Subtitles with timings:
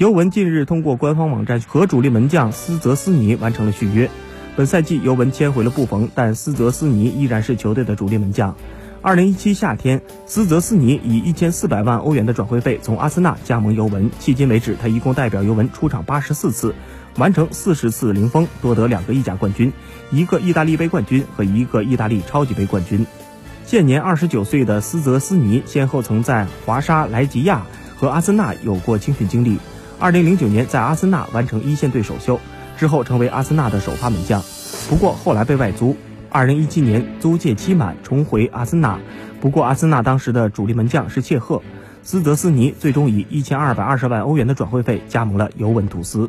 [0.00, 4.08] 尤文近日通过官方网站和主力门将斯泽斯尼完成了续约。
[4.56, 8.56] 本赛季尤文签回了布冯，但斯泽斯尼依然是球队的主力门将。
[9.02, 16.74] 二零一七夏天，斯泽斯尼以一千四百万欧元的转会费从阿森纳加盟尤文，迄今为止他一共代表尤文出场八十四次，
[17.18, 19.70] 完成四十次零封，夺得两个意甲冠军、
[20.10, 23.06] 一个意大利杯冠军和一个意大利超级杯冠军。
[23.66, 29.58] 现年二十九岁的斯泽斯尼先后曾在华沙莱吉亚和阿森纳有过青训经历。
[30.00, 32.40] 二零零九年在阿森纳完成一线队首秀，
[32.78, 34.42] 之后成为阿森纳的首发门将，
[34.88, 35.94] 不过后来被外租。
[36.30, 38.98] 二零一七年租借期满，重回阿森纳，
[39.42, 41.60] 不过阿森纳当时的主力门将是切赫。
[42.02, 46.28] 斯德斯尼最终以一千二百二十万欧元的转会费加盟了尤文图斯。